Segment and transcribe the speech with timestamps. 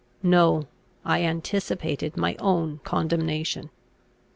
[0.23, 0.65] No;
[1.05, 3.69] I anticipated my own condemnation.